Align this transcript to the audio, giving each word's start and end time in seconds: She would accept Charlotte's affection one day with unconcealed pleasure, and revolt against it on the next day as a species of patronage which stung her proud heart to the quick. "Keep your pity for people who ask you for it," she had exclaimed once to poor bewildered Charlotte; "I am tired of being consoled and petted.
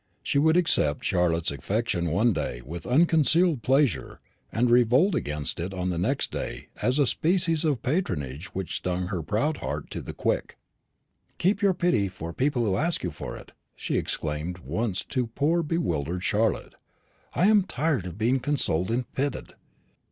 She 0.23 0.39
would 0.39 0.57
accept 0.57 1.03
Charlotte's 1.05 1.51
affection 1.51 2.09
one 2.09 2.33
day 2.33 2.63
with 2.65 2.87
unconcealed 2.87 3.61
pleasure, 3.61 4.19
and 4.51 4.67
revolt 4.71 5.13
against 5.13 5.59
it 5.59 5.75
on 5.75 5.91
the 5.91 5.99
next 5.99 6.31
day 6.31 6.69
as 6.81 6.97
a 6.97 7.05
species 7.05 7.63
of 7.63 7.83
patronage 7.83 8.47
which 8.47 8.77
stung 8.77 9.09
her 9.09 9.21
proud 9.21 9.57
heart 9.57 9.91
to 9.91 10.01
the 10.01 10.15
quick. 10.15 10.57
"Keep 11.37 11.61
your 11.61 11.75
pity 11.75 12.07
for 12.07 12.33
people 12.33 12.65
who 12.65 12.77
ask 12.77 13.03
you 13.03 13.11
for 13.11 13.37
it," 13.37 13.51
she 13.75 13.93
had 13.93 14.01
exclaimed 14.01 14.57
once 14.65 15.03
to 15.03 15.27
poor 15.27 15.61
bewildered 15.61 16.23
Charlotte; 16.23 16.73
"I 17.35 17.45
am 17.45 17.61
tired 17.61 18.07
of 18.07 18.17
being 18.17 18.39
consoled 18.39 18.89
and 18.89 19.05
petted. 19.13 19.53